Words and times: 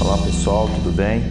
Olá 0.00 0.18
pessoal, 0.24 0.68
tudo 0.68 0.92
bem? 0.92 1.24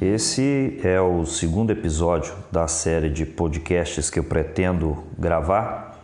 Esse 0.00 0.80
é 0.82 1.00
o 1.00 1.24
segundo 1.24 1.70
episódio 1.70 2.34
da 2.50 2.66
série 2.66 3.08
de 3.08 3.24
podcasts 3.24 4.10
que 4.10 4.18
eu 4.18 4.24
pretendo 4.24 5.04
gravar 5.16 5.96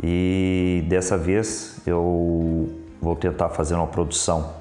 e 0.00 0.84
dessa 0.88 1.18
vez 1.18 1.80
eu 1.84 2.72
vou 3.02 3.16
tentar 3.16 3.48
fazer 3.48 3.74
uma 3.74 3.88
produção 3.88 4.54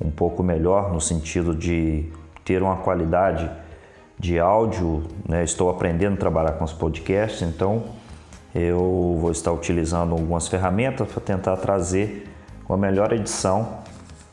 um 0.00 0.10
pouco 0.10 0.42
melhor 0.42 0.92
no 0.92 1.00
sentido 1.00 1.54
de 1.54 2.10
ter 2.44 2.60
uma 2.60 2.78
qualidade 2.78 3.48
de 4.20 4.38
áudio. 4.38 5.02
Né? 5.26 5.42
Estou 5.42 5.70
aprendendo 5.70 6.14
a 6.14 6.16
trabalhar 6.18 6.52
com 6.52 6.64
os 6.64 6.72
podcasts, 6.72 7.42
então 7.42 7.84
eu 8.54 9.16
vou 9.18 9.32
estar 9.32 9.50
utilizando 9.50 10.12
algumas 10.12 10.46
ferramentas 10.46 11.08
para 11.08 11.20
tentar 11.20 11.56
trazer 11.56 12.28
uma 12.68 12.76
melhor 12.76 13.12
edição 13.12 13.78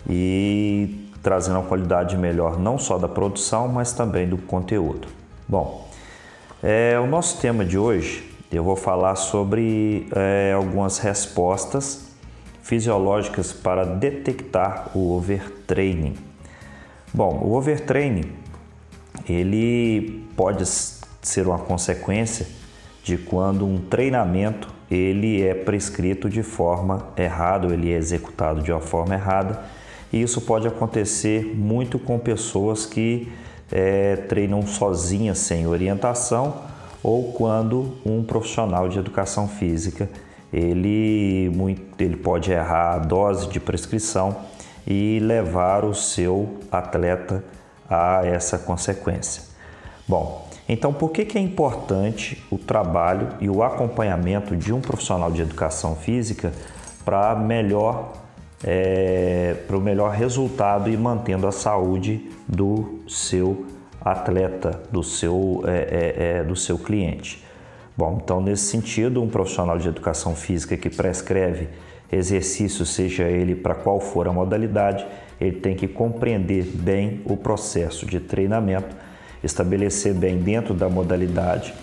e 0.07 1.09
trazendo 1.23 1.59
uma 1.59 1.67
qualidade 1.67 2.17
melhor 2.17 2.59
não 2.59 2.77
só 2.77 2.97
da 2.97 3.07
produção, 3.07 3.67
mas 3.67 3.93
também 3.93 4.27
do 4.27 4.37
conteúdo. 4.37 5.07
Bom, 5.47 5.87
é, 6.61 6.99
o 6.99 7.07
nosso 7.07 7.39
tema 7.39 7.63
de 7.63 7.77
hoje 7.77 8.29
eu 8.51 8.63
vou 8.63 8.75
falar 8.75 9.15
sobre 9.15 10.07
é, 10.15 10.53
algumas 10.53 10.97
respostas 10.99 12.07
fisiológicas 12.61 13.53
para 13.53 13.85
detectar 13.85 14.89
o 14.93 15.15
overtraining. 15.15 16.15
Bom, 17.13 17.41
o 17.43 17.53
overtraining 17.53 18.29
ele 19.27 20.25
pode 20.35 20.63
ser 20.65 21.47
uma 21.47 21.59
consequência 21.59 22.47
de 23.03 23.17
quando 23.17 23.65
um 23.65 23.77
treinamento 23.77 24.69
ele 24.89 25.41
é 25.41 25.53
prescrito 25.53 26.29
de 26.29 26.43
forma 26.43 27.07
errada, 27.17 27.73
ele 27.73 27.91
é 27.91 27.97
executado 27.97 28.61
de 28.61 28.71
uma 28.71 28.79
forma 28.81 29.13
errada, 29.15 29.61
e 30.11 30.21
isso 30.21 30.39
pode 30.41 30.67
acontecer 30.67 31.53
muito 31.55 31.99
com 31.99 32.17
pessoas 32.17 32.85
que 32.85 33.31
é, 33.71 34.15
treinam 34.15 34.65
sozinhas 34.65 35.39
sem 35.39 35.67
orientação 35.67 36.61
ou 37.03 37.33
quando 37.33 37.93
um 38.05 38.23
profissional 38.23 38.87
de 38.87 38.97
educação 38.97 39.47
física 39.47 40.09
ele, 40.51 41.51
muito, 41.53 42.01
ele 42.01 42.15
pode 42.15 42.51
errar 42.51 42.95
a 42.95 42.99
dose 42.99 43.49
de 43.49 43.59
prescrição 43.59 44.35
e 44.85 45.19
levar 45.19 45.83
o 45.83 45.93
seu 45.93 46.57
atleta 46.71 47.43
a 47.89 48.25
essa 48.25 48.57
consequência. 48.57 49.43
Bom, 50.07 50.47
então 50.67 50.93
por 50.93 51.11
que, 51.11 51.25
que 51.25 51.37
é 51.37 51.41
importante 51.41 52.43
o 52.49 52.57
trabalho 52.57 53.29
e 53.39 53.49
o 53.49 53.63
acompanhamento 53.63 54.55
de 54.55 54.73
um 54.73 54.81
profissional 54.81 55.31
de 55.31 55.41
educação 55.41 55.95
física 55.95 56.51
para 57.03 57.35
melhor 57.35 58.13
é, 58.63 59.55
para 59.67 59.77
o 59.77 59.81
melhor 59.81 60.11
resultado 60.11 60.89
e 60.89 60.97
mantendo 60.97 61.45
a 61.47 61.51
saúde 61.51 62.31
do 62.47 63.01
seu 63.07 63.65
atleta, 64.01 64.81
do 64.91 65.03
seu, 65.03 65.63
é, 65.67 66.15
é, 66.17 66.37
é 66.39 66.43
do 66.43 66.55
seu 66.55 66.77
cliente? 66.77 67.45
Bom, 67.95 68.19
então 68.23 68.41
nesse 68.41 68.65
sentido, 68.65 69.21
um 69.21 69.27
profissional 69.27 69.77
de 69.77 69.87
educação 69.87 70.35
física 70.35 70.77
que 70.77 70.89
prescreve 70.89 71.67
exercício, 72.11 72.85
seja 72.85 73.23
ele 73.23 73.55
para 73.55 73.75
qual 73.75 73.99
for 73.99 74.27
a 74.27 74.33
modalidade, 74.33 75.05
ele 75.39 75.57
tem 75.59 75.75
que 75.75 75.87
compreender 75.87 76.63
bem 76.63 77.21
o 77.25 77.37
processo 77.37 78.05
de 78.05 78.19
treinamento, 78.19 78.95
estabelecer 79.43 80.13
bem 80.13 80.37
dentro 80.37 80.73
da 80.73 80.89
modalidade 80.89 81.73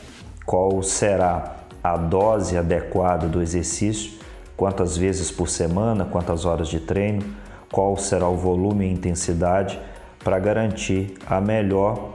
qual 0.44 0.83
será 0.83 1.56
a 1.83 1.96
dose 1.96 2.56
adequada 2.56 3.27
do 3.27 3.41
exercício, 3.41 4.12
quantas 4.56 4.96
vezes 4.96 5.30
por 5.30 5.48
semana, 5.48 6.05
quantas 6.05 6.45
horas 6.45 6.68
de 6.68 6.80
treino, 6.80 7.23
qual 7.70 7.96
será 7.96 8.29
o 8.29 8.36
volume 8.36 8.86
e 8.86 8.92
intensidade 8.92 9.79
para 10.23 10.39
garantir 10.39 11.14
a 11.27 11.40
melhor 11.40 12.14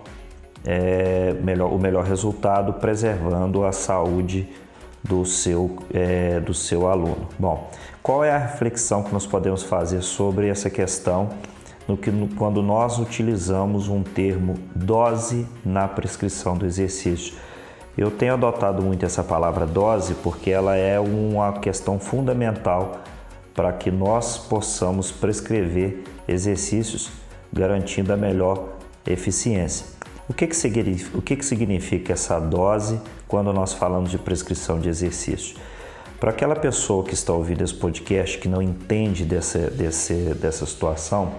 é, 0.66 1.34
melhor, 1.42 1.72
o 1.74 1.78
melhor 1.78 2.04
resultado, 2.04 2.74
preservando 2.74 3.64
a 3.64 3.72
saúde 3.72 4.48
do 5.04 5.26
seu, 5.26 5.78
é, 5.94 6.40
do 6.40 6.54
seu 6.54 6.88
aluno. 6.88 7.28
Bom, 7.38 7.70
qual 8.10 8.24
é 8.24 8.32
a 8.32 8.40
reflexão 8.40 9.04
que 9.04 9.14
nós 9.14 9.28
podemos 9.28 9.62
fazer 9.62 10.02
sobre 10.02 10.48
essa 10.48 10.68
questão 10.68 11.30
no 11.88 11.96
que, 11.96 12.10
no, 12.10 12.28
quando 12.28 12.60
nós 12.64 12.98
utilizamos 12.98 13.88
um 13.88 14.02
termo 14.02 14.56
dose 14.74 15.46
na 15.64 15.88
prescrição 15.88 16.58
do 16.58 16.66
exercício? 16.66 17.36
Eu 17.96 18.10
tenho 18.10 18.34
adotado 18.34 18.82
muito 18.82 19.06
essa 19.06 19.24
palavra 19.24 19.68
dose 19.68 20.16
porque 20.24 20.50
ela 20.50 20.76
é 20.76 21.00
uma 21.00 21.60
questão 21.60 22.00
fundamental 22.00 22.98
para 23.54 23.72
que 23.74 23.92
nós 23.92 24.40
possamos 24.40 25.12
prescrever 25.12 26.04
exercícios 26.28 27.12
garantindo 27.54 28.12
a 28.12 28.18
melhor 28.18 28.70
eficiência. 29.06 29.86
O 30.28 30.34
que, 30.34 30.48
que, 30.48 30.56
significa, 30.56 31.16
o 31.16 31.22
que, 31.22 31.36
que 31.36 31.46
significa 31.46 32.14
essa 32.14 32.40
dose 32.40 33.00
quando 33.28 33.54
nós 33.54 33.72
falamos 33.72 34.10
de 34.10 34.18
prescrição 34.18 34.80
de 34.80 34.90
exercício? 34.90 35.56
Para 36.20 36.32
aquela 36.32 36.56
pessoa 36.56 37.04
que 37.04 37.14
está 37.14 37.32
ouvindo 37.32 37.64
esse 37.64 37.74
podcast 37.74 38.38
que 38.38 38.50
não 38.50 38.62
entende 38.62 39.24
dessa, 39.24 39.70
desse, 39.70 40.14
dessa 40.34 40.66
situação, 40.66 41.32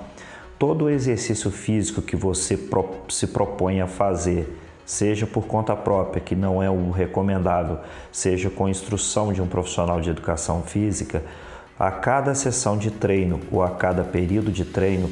todo 0.58 0.86
o 0.86 0.90
exercício 0.90 1.50
físico 1.50 2.00
que 2.00 2.16
você 2.16 2.56
pro, 2.56 2.88
se 3.08 3.26
propõe 3.26 3.82
a 3.82 3.86
fazer, 3.86 4.58
seja 4.86 5.26
por 5.26 5.46
conta 5.46 5.76
própria, 5.76 6.22
que 6.22 6.34
não 6.34 6.62
é 6.62 6.70
o 6.70 6.90
recomendável, 6.90 7.78
seja 8.10 8.48
com 8.48 8.68
instrução 8.68 9.32
de 9.32 9.42
um 9.42 9.46
profissional 9.46 10.00
de 10.00 10.08
educação 10.08 10.62
física, 10.62 11.22
a 11.78 11.90
cada 11.90 12.34
sessão 12.34 12.78
de 12.78 12.90
treino 12.90 13.38
ou 13.52 13.62
a 13.62 13.70
cada 13.70 14.02
período 14.02 14.50
de 14.50 14.64
treino, 14.64 15.10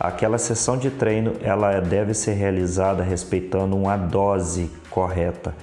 Aquela 0.00 0.38
sessão 0.38 0.76
de 0.76 0.90
treino 0.92 1.34
ela 1.42 1.80
deve 1.80 2.14
ser 2.14 2.34
realizada 2.34 3.02
respeitando 3.02 3.76
uma 3.76 3.96
dose 3.96 4.70
correta. 4.88 5.56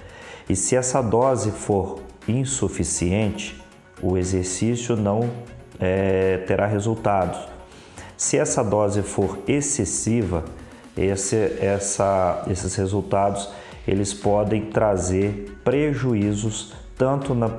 E 0.50 0.58
se 0.58 0.76
essa 0.76 1.02
dose 1.02 1.52
for 1.52 2.02
insuficiente, 2.28 3.62
o 4.02 4.18
exercício 4.18 4.96
não 4.96 5.30
é, 5.80 6.38
terá 6.48 6.66
resultados. 6.66 7.40
Se 8.18 8.38
essa 8.38 8.64
dose 8.64 9.02
for 9.02 9.40
excessiva, 9.48 10.46
esse, 10.96 11.36
essa, 11.60 12.44
esses 12.50 12.76
resultados 12.76 13.50
eles 13.88 14.14
podem 14.14 14.66
trazer 14.66 15.58
prejuízos 15.64 16.74
tanto 16.98 17.36
na, 17.36 17.52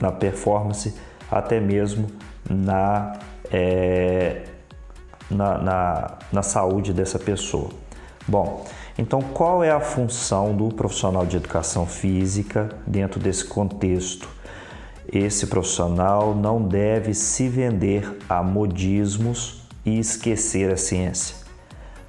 na 0.00 0.12
performance 0.12 0.94
até 1.30 1.60
mesmo 1.60 2.06
na 2.48 3.18
é, 3.52 4.42
na, 5.30 5.58
na, 5.58 6.18
na 6.32 6.42
saúde 6.42 6.92
dessa 6.92 7.18
pessoa. 7.18 7.70
Bom, 8.26 8.64
então 8.98 9.20
qual 9.20 9.64
é 9.64 9.70
a 9.70 9.80
função 9.80 10.54
do 10.54 10.68
profissional 10.68 11.26
de 11.26 11.36
educação 11.36 11.84
física 11.86 12.70
dentro 12.86 13.18
desse 13.18 13.44
contexto? 13.44 14.28
Esse 15.12 15.46
profissional 15.46 16.34
não 16.34 16.62
deve 16.62 17.12
se 17.12 17.48
vender 17.48 18.18
a 18.28 18.42
modismos 18.42 19.62
e 19.84 19.98
esquecer 19.98 20.72
a 20.72 20.76
ciência. 20.76 21.36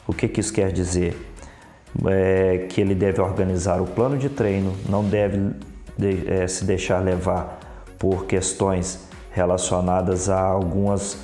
O 0.07 0.13
que, 0.13 0.28
que 0.28 0.40
isso 0.40 0.53
quer 0.53 0.72
dizer? 0.72 1.31
É 2.06 2.68
que 2.69 2.79
ele 2.79 2.94
deve 2.94 3.22
organizar 3.22 3.81
o 3.81 3.85
plano 3.85 4.17
de 4.17 4.29
treino, 4.29 4.73
não 4.88 5.03
deve 5.03 5.52
de, 5.97 6.29
é, 6.29 6.47
se 6.47 6.66
deixar 6.66 7.00
levar 7.00 7.59
por 7.97 8.25
questões 8.25 9.05
relacionadas 9.35 10.29
a 10.29 10.40
algumas, 10.40 11.18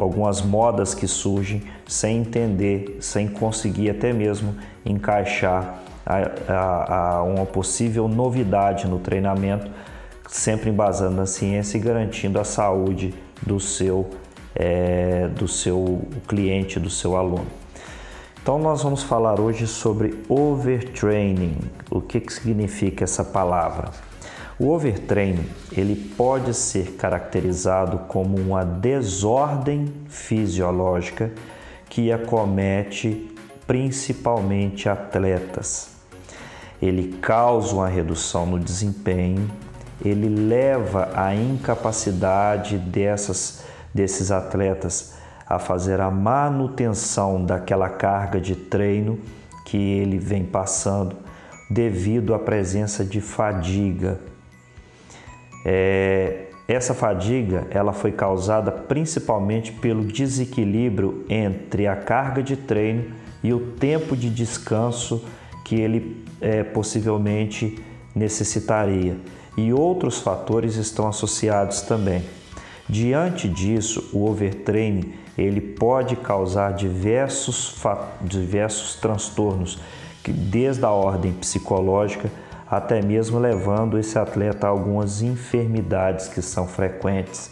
algumas 0.00 0.40
modas 0.40 0.94
que 0.94 1.06
surgem 1.06 1.62
sem 1.86 2.20
entender, 2.20 2.96
sem 3.00 3.28
conseguir 3.28 3.90
até 3.90 4.14
mesmo 4.14 4.56
encaixar 4.82 5.82
a, 6.06 6.16
a, 6.48 7.16
a 7.16 7.22
uma 7.22 7.44
possível 7.44 8.08
novidade 8.08 8.88
no 8.88 8.98
treinamento, 8.98 9.70
sempre 10.26 10.70
embasando 10.70 11.16
na 11.16 11.26
ciência 11.26 11.76
e 11.76 11.80
garantindo 11.80 12.40
a 12.40 12.44
saúde 12.44 13.12
do 13.42 13.60
seu, 13.60 14.08
é, 14.54 15.28
do 15.28 15.46
seu 15.46 16.00
cliente, 16.26 16.80
do 16.80 16.88
seu 16.88 17.14
aluno. 17.14 17.46
Então 18.42 18.58
nós 18.58 18.82
vamos 18.82 19.02
falar 19.02 19.38
hoje 19.38 19.66
sobre 19.66 20.18
overtraining. 20.30 21.58
O 21.90 22.00
que, 22.00 22.20
que 22.20 22.32
significa 22.32 23.04
essa 23.04 23.22
palavra? 23.22 23.90
O 24.60 24.72
overtraining 24.74 25.48
ele 25.72 25.96
pode 25.96 26.52
ser 26.52 26.92
caracterizado 26.92 28.00
como 28.00 28.36
uma 28.36 28.62
desordem 28.62 29.90
fisiológica 30.06 31.32
que 31.88 32.12
acomete 32.12 33.34
principalmente 33.66 34.86
atletas. 34.86 35.92
Ele 36.80 37.16
causa 37.22 37.74
uma 37.74 37.88
redução 37.88 38.44
no 38.44 38.58
desempenho, 38.58 39.50
ele 40.04 40.28
leva 40.28 41.08
à 41.14 41.34
incapacidade 41.34 42.76
dessas, 42.76 43.64
desses 43.94 44.30
atletas 44.30 45.14
a 45.46 45.58
fazer 45.58 46.02
a 46.02 46.10
manutenção 46.10 47.42
daquela 47.42 47.88
carga 47.88 48.38
de 48.38 48.54
treino 48.54 49.18
que 49.64 49.78
ele 49.78 50.18
vem 50.18 50.44
passando 50.44 51.16
devido 51.70 52.34
à 52.34 52.38
presença 52.38 53.02
de 53.02 53.22
fadiga. 53.22 54.29
É, 55.64 56.46
essa 56.66 56.94
fadiga 56.94 57.66
ela 57.70 57.92
foi 57.92 58.12
causada 58.12 58.70
principalmente 58.70 59.72
pelo 59.72 60.04
desequilíbrio 60.04 61.24
entre 61.28 61.86
a 61.86 61.96
carga 61.96 62.42
de 62.42 62.56
treino 62.56 63.12
e 63.42 63.52
o 63.52 63.58
tempo 63.58 64.16
de 64.16 64.30
descanso 64.30 65.24
que 65.64 65.74
ele 65.74 66.24
é, 66.40 66.62
possivelmente 66.62 67.78
necessitaria. 68.14 69.16
E 69.56 69.72
outros 69.72 70.20
fatores 70.20 70.76
estão 70.76 71.08
associados 71.08 71.82
também. 71.82 72.22
Diante 72.88 73.48
disso, 73.48 74.10
o 74.12 74.28
overtraining 74.28 75.14
ele 75.36 75.60
pode 75.60 76.16
causar 76.16 76.72
diversos, 76.72 77.74
diversos 78.20 78.96
transtornos, 78.96 79.78
desde 80.26 80.84
a 80.84 80.90
ordem 80.90 81.32
psicológica 81.32 82.30
até 82.70 83.02
mesmo 83.02 83.38
levando 83.38 83.98
esse 83.98 84.16
atleta 84.18 84.66
a 84.66 84.70
algumas 84.70 85.22
enfermidades 85.22 86.28
que 86.28 86.40
são 86.40 86.68
frequentes. 86.68 87.50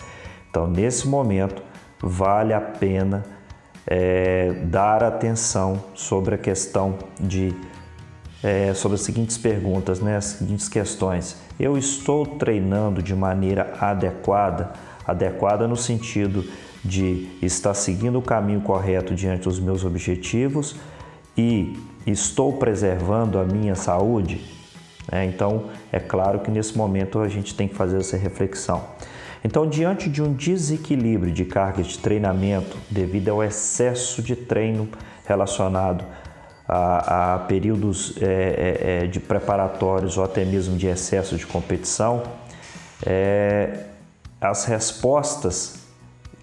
Então, 0.49 0.69
nesse 0.69 1.09
momento, 1.09 1.61
vale 2.01 2.55
a 2.55 2.61
pena 2.61 3.25
é, 3.85 4.53
dar 4.67 5.03
atenção 5.03 5.83
sobre 5.95 6.37
a 6.37 6.39
questão 6.39 6.97
de 7.19 7.55
é, 8.41 8.73
sobre 8.73 8.95
as 8.95 9.01
seguintes 9.01 9.37
perguntas, 9.37 9.99
né, 9.99 10.17
as 10.17 10.27
seguintes 10.27 10.69
questões. 10.69 11.37
Eu 11.59 11.77
estou 11.77 12.25
treinando 12.25 13.03
de 13.03 13.13
maneira 13.13 13.75
adequada, 13.81 14.73
adequada 15.05 15.67
no 15.67 15.77
sentido 15.77 16.45
de 16.85 17.29
estar 17.43 17.75
seguindo 17.75 18.17
o 18.17 18.23
caminho 18.23 18.61
correto 18.61 19.13
diante 19.13 19.43
dos 19.43 19.59
meus 19.59 19.85
objetivos 19.85 20.77
e 21.37 21.77
estou 22.07 22.53
preservando 22.59 23.41
a 23.41 23.45
minha 23.45 23.75
saúde? 23.75 24.58
É, 25.11 25.25
então, 25.25 25.71
é 25.91 25.99
claro 25.99 26.41
que 26.41 26.51
nesse 26.51 26.77
momento 26.77 27.21
a 27.21 27.29
gente 27.29 27.55
tem 27.55 27.67
que 27.67 27.75
fazer 27.75 27.99
essa 27.99 28.17
reflexão. 28.17 28.85
Então, 29.45 29.69
diante 29.69 30.09
de 30.09 30.23
um 30.23 30.33
desequilíbrio 30.33 31.33
de 31.33 31.45
carga 31.45 31.83
de 31.83 31.99
treinamento 31.99 32.77
devido 32.91 33.31
ao 33.31 33.43
excesso 33.43 34.23
de 34.23 34.35
treino 34.35 34.89
relacionado 35.25 36.05
a, 36.69 37.35
a 37.35 37.39
períodos 37.41 38.15
é, 38.21 38.25
é, 38.25 39.05
é, 39.05 39.07
de 39.07 39.21
preparatórios 39.21 40.19
ou 40.19 40.25
até 40.25 40.45
mesmo 40.45 40.77
de 40.77 40.87
excesso 40.87 41.37
de 41.37 41.47
competição, 41.47 42.23
é, 43.07 43.85
as 44.41 44.67
respostas 44.67 45.87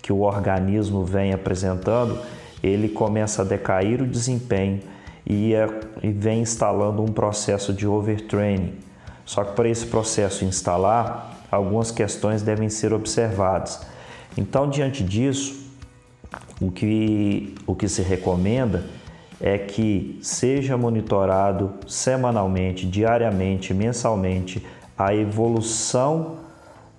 que 0.01 0.11
o 0.11 0.21
organismo 0.21 1.03
vem 1.03 1.33
apresentando, 1.33 2.19
ele 2.63 2.89
começa 2.89 3.41
a 3.41 3.45
decair 3.45 4.01
o 4.01 4.07
desempenho 4.07 4.81
e, 5.25 5.54
é, 5.54 5.68
e 6.04 6.12
vem 6.12 6.42
instalando 6.42 7.01
um 7.01 7.07
processo 7.07 7.74
de 7.74 7.88
overtraining. 7.88 8.75
Só 9.25 9.44
que 9.44 9.56
para 9.56 9.68
esse 9.68 9.88
processo 9.88 10.45
instalar, 10.45 11.38
algumas 11.51 11.92
questões 11.92 12.42
devem 12.42 12.69
ser 12.69 12.94
observadas. 12.94 13.81
Então, 14.38 14.69
diante 14.69 15.04
disso, 15.04 15.66
o 16.62 16.72
que, 16.72 17.56
o 17.66 17.75
que 17.75 17.88
se 17.88 18.01
recomenda 18.01 18.86
é 19.42 19.57
que 19.57 20.19
seja 20.22 20.77
monitorado 20.77 21.74
semanalmente, 21.88 22.86
diariamente, 22.86 23.74
mensalmente 23.74 24.66
a 24.98 25.13
evolução 25.13 26.38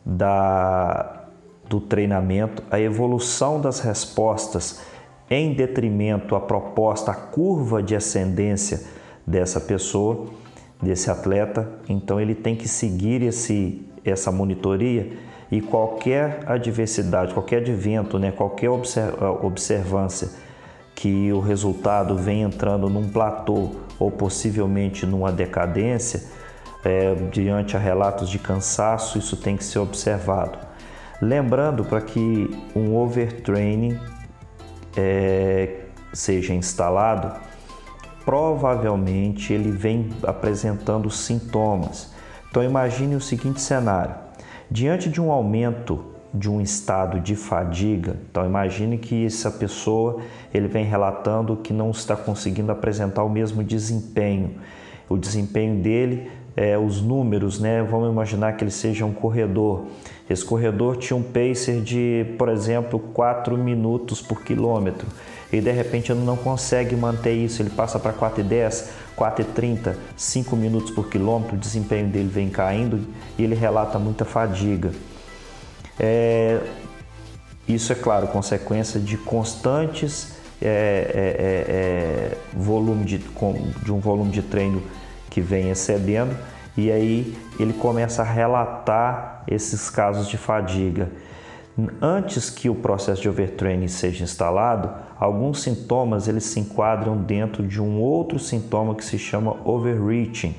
da, 0.04 1.24
do 1.68 1.80
treinamento, 1.80 2.62
a 2.70 2.78
evolução 2.78 3.60
das 3.60 3.80
respostas 3.80 4.80
em 5.30 5.52
detrimento 5.52 6.34
à 6.36 6.40
proposta, 6.40 7.10
a 7.10 7.14
curva 7.14 7.82
de 7.82 7.96
ascendência 7.96 8.82
dessa 9.26 9.60
pessoa, 9.60 10.26
desse 10.80 11.10
atleta. 11.10 11.68
Então 11.88 12.20
ele 12.20 12.34
tem 12.34 12.54
que 12.54 12.68
seguir 12.68 13.22
esse, 13.22 13.84
essa 14.04 14.30
monitoria 14.30 15.12
e 15.50 15.60
qualquer 15.60 16.40
adversidade, 16.46 17.32
qualquer 17.32 17.58
advento, 17.58 18.18
né, 18.18 18.32
qualquer 18.32 18.70
observância 18.70 20.30
que 20.94 21.32
o 21.32 21.40
resultado 21.40 22.16
vem 22.16 22.42
entrando 22.42 22.88
num 22.88 23.08
platô 23.08 23.72
ou 23.98 24.10
possivelmente 24.10 25.04
numa 25.06 25.30
decadência, 25.30 26.22
é, 26.84 27.14
diante 27.30 27.76
a 27.76 27.80
relatos 27.80 28.30
de 28.30 28.38
cansaço, 28.38 29.18
isso 29.18 29.36
tem 29.36 29.56
que 29.56 29.64
ser 29.64 29.78
observado. 29.78 30.58
Lembrando 31.20 31.84
para 31.84 32.00
que 32.00 32.50
um 32.74 32.96
overtraining 32.96 33.98
é, 34.96 35.80
seja 36.12 36.54
instalado, 36.54 37.38
provavelmente 38.24 39.52
ele 39.52 39.70
vem 39.70 40.10
apresentando 40.22 41.10
sintomas. 41.10 42.12
Então 42.50 42.62
imagine 42.64 43.14
o 43.14 43.20
seguinte 43.20 43.60
cenário: 43.60 44.14
diante 44.70 45.08
de 45.08 45.20
um 45.20 45.30
aumento 45.30 46.04
de 46.32 46.50
um 46.50 46.60
estado 46.60 47.20
de 47.20 47.34
fadiga, 47.34 48.16
então 48.30 48.44
imagine 48.44 48.98
que 48.98 49.24
essa 49.24 49.50
pessoa 49.50 50.20
ele 50.52 50.68
vem 50.68 50.84
relatando 50.84 51.56
que 51.56 51.72
não 51.72 51.90
está 51.90 52.16
conseguindo 52.16 52.72
apresentar 52.72 53.24
o 53.24 53.30
mesmo 53.30 53.62
desempenho. 53.62 54.56
O 55.08 55.16
desempenho 55.16 55.80
dele, 55.80 56.30
é, 56.56 56.78
os 56.78 57.02
números, 57.02 57.60
né? 57.60 57.82
Vamos 57.82 58.10
imaginar 58.10 58.56
que 58.56 58.64
ele 58.64 58.70
seja 58.70 59.04
um 59.04 59.12
corredor 59.12 59.86
esse 60.28 60.44
corredor 60.44 60.96
tinha 60.96 61.16
um 61.16 61.22
pacer 61.22 61.80
de, 61.80 62.26
por 62.36 62.48
exemplo, 62.48 62.98
4 62.98 63.56
minutos 63.56 64.20
por 64.20 64.42
quilômetro 64.42 65.06
e 65.52 65.60
de 65.60 65.70
repente 65.70 66.10
ele 66.10 66.24
não 66.24 66.36
consegue 66.36 66.96
manter 66.96 67.32
isso, 67.32 67.62
ele 67.62 67.70
passa 67.70 67.98
para 67.98 68.12
4,10, 68.12 68.86
4,30, 69.16 69.94
5 70.16 70.56
minutos 70.56 70.90
por 70.90 71.08
quilômetro, 71.08 71.54
o 71.54 71.58
desempenho 71.58 72.08
dele 72.08 72.28
vem 72.28 72.48
caindo 72.48 73.06
e 73.38 73.44
ele 73.44 73.54
relata 73.54 74.00
muita 74.00 74.24
fadiga. 74.24 74.90
É, 75.98 76.58
isso 77.68 77.92
é 77.92 77.94
claro, 77.94 78.26
consequência 78.26 78.98
de 78.98 79.16
constantes 79.16 80.34
é, 80.60 80.66
é, 80.66 81.20
é, 81.20 82.32
é 82.32 82.38
volume 82.52 83.04
de, 83.04 83.18
de 83.18 83.92
um 83.92 84.00
volume 84.00 84.32
de 84.32 84.42
treino 84.42 84.82
que 85.36 85.40
vem 85.42 85.68
excedendo 85.68 86.34
e 86.78 86.90
aí 86.90 87.36
ele 87.60 87.74
começa 87.74 88.22
a 88.22 88.24
relatar 88.24 89.44
esses 89.46 89.90
casos 89.90 90.28
de 90.28 90.38
fadiga. 90.38 91.10
Antes 92.00 92.48
que 92.48 92.70
o 92.70 92.74
processo 92.74 93.20
de 93.20 93.28
overtraining 93.28 93.86
seja 93.86 94.24
instalado, 94.24 94.90
alguns 95.20 95.60
sintomas 95.60 96.26
eles 96.26 96.44
se 96.44 96.58
enquadram 96.58 97.18
dentro 97.18 97.62
de 97.66 97.82
um 97.82 98.00
outro 98.00 98.38
sintoma 98.38 98.94
que 98.94 99.04
se 99.04 99.18
chama 99.18 99.58
overreaching. 99.62 100.56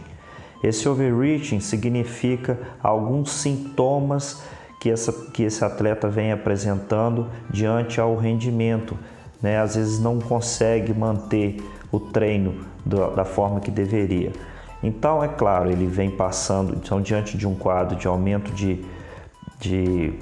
Esse 0.64 0.88
overreaching 0.88 1.60
significa 1.60 2.60
alguns 2.84 3.32
sintomas 3.32 4.44
que, 4.80 4.92
essa, 4.92 5.12
que 5.12 5.42
esse 5.42 5.66
atleta 5.66 6.08
vem 6.08 6.32
apresentando 6.32 7.26
diante 7.50 8.00
ao 8.00 8.16
rendimento. 8.16 8.96
Né? 9.42 9.60
Às 9.60 9.76
vezes 9.76 10.00
não 10.00 10.20
consegue 10.20 10.94
manter 10.94 11.64
o 11.92 12.00
treino 12.00 12.64
da 12.86 13.26
forma 13.26 13.60
que 13.60 13.72
deveria. 13.72 14.32
Então, 14.82 15.24
é 15.24 15.28
claro, 15.28 15.72
ele 15.72 15.88
vem 15.88 16.12
passando, 16.12 16.76
então, 16.76 17.02
diante 17.02 17.38
de 17.38 17.48
um 17.48 17.56
quadro 17.56 17.96
de 17.96 18.08
aumento 18.08 18.52
de, 18.52 18.86
de 19.60 20.14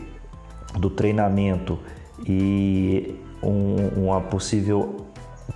do 0.78 0.90
treinamento 0.90 1.80
e 2.26 3.16
um, 3.42 4.06
uma 4.06 4.22
possível 4.22 5.06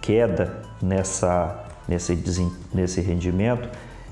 queda 0.01 0.61
nessa, 0.81 1.65
nesse, 1.87 2.17
nesse 2.73 3.01
rendimento, 3.01 3.69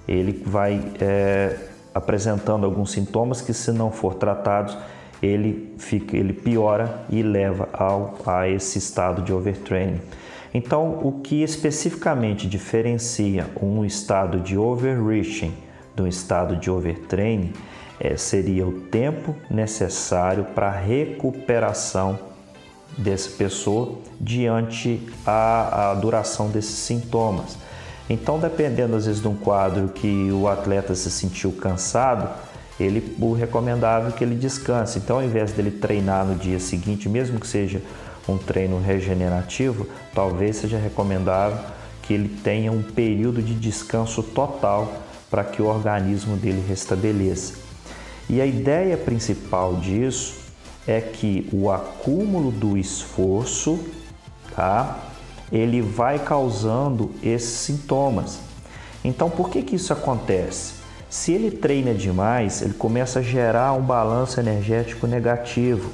ele 0.07 0.43
vai 0.45 0.81
é, 0.99 1.55
apresentando 1.93 2.65
alguns 2.65 2.91
sintomas 2.91 3.41
que, 3.41 3.53
se 3.53 3.71
não 3.71 3.91
for 3.91 4.15
tratados, 4.15 4.77
ele, 5.21 5.73
fica, 5.77 6.15
ele 6.15 6.33
piora 6.33 7.05
e 7.09 7.21
leva 7.21 7.67
ao, 7.73 8.15
a 8.25 8.47
esse 8.47 8.77
estado 8.77 9.21
de 9.21 9.33
overtraining. 9.33 10.01
Então, 10.57 11.01
o 11.03 11.11
que 11.11 11.43
especificamente 11.43 12.47
diferencia 12.47 13.45
um 13.61 13.85
estado 13.85 14.39
de 14.39 14.57
overreaching 14.57 15.53
do 15.95 16.07
estado 16.07 16.55
de 16.55 16.71
overtraining 16.71 17.53
é, 17.99 18.17
seria 18.17 18.65
o 18.65 18.71
tempo 18.71 19.35
necessário 19.51 20.45
para 20.55 20.69
a 20.69 20.71
recuperação 20.71 22.17
dessa 22.97 23.29
pessoa 23.37 23.99
diante 24.19 24.99
a, 25.23 25.91
a 25.91 25.93
duração 25.93 26.49
desses 26.49 26.79
sintomas. 26.79 27.55
Então, 28.09 28.39
dependendo 28.39 28.95
às 28.95 29.05
vezes 29.05 29.21
de 29.21 29.27
um 29.27 29.35
quadro 29.35 29.89
que 29.89 30.31
o 30.31 30.47
atleta 30.47 30.95
se 30.95 31.11
sentiu 31.11 31.51
cansado, 31.51 32.27
ele 32.79 33.15
o 33.19 33.31
recomendável 33.31 34.09
é 34.09 34.11
que 34.11 34.23
ele 34.23 34.33
descanse. 34.33 34.97
Então, 34.97 35.17
ao 35.17 35.23
invés 35.23 35.51
dele 35.51 35.69
treinar 35.69 36.25
no 36.25 36.33
dia 36.33 36.59
seguinte, 36.59 37.07
mesmo 37.07 37.39
que 37.39 37.45
seja 37.45 37.79
um 38.27 38.37
treino 38.37 38.79
regenerativo, 38.79 39.87
talvez 40.13 40.57
seja 40.57 40.77
recomendável 40.77 41.59
que 42.01 42.13
ele 42.13 42.29
tenha 42.41 42.71
um 42.71 42.81
período 42.81 43.41
de 43.41 43.53
descanso 43.53 44.23
total 44.23 45.01
para 45.29 45.43
que 45.43 45.61
o 45.61 45.65
organismo 45.65 46.37
dele 46.37 46.63
restabeleça. 46.67 47.55
E 48.29 48.41
a 48.41 48.45
ideia 48.45 48.97
principal 48.97 49.75
disso 49.75 50.35
é 50.87 51.01
que 51.01 51.47
o 51.51 51.69
acúmulo 51.69 52.49
do 52.51 52.77
esforço, 52.77 53.79
tá? 54.55 54.99
Ele 55.51 55.81
vai 55.81 56.19
causando 56.19 57.11
esses 57.21 57.59
sintomas. 57.59 58.39
Então, 59.03 59.29
por 59.29 59.49
que, 59.49 59.61
que 59.61 59.75
isso 59.75 59.93
acontece? 59.93 60.73
Se 61.09 61.31
ele 61.31 61.51
treina 61.51 61.93
demais, 61.93 62.61
ele 62.61 62.73
começa 62.73 63.19
a 63.19 63.21
gerar 63.21 63.73
um 63.73 63.81
balanço 63.81 64.39
energético 64.39 65.07
negativo. 65.07 65.89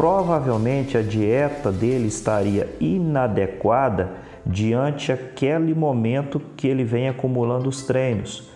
Provavelmente 0.00 0.96
a 0.96 1.02
dieta 1.02 1.70
dele 1.70 2.08
estaria 2.08 2.74
inadequada 2.80 4.12
diante 4.46 5.12
aquele 5.12 5.74
momento 5.74 6.40
que 6.56 6.66
ele 6.66 6.84
vem 6.84 7.06
acumulando 7.06 7.68
os 7.68 7.82
treinos. 7.82 8.48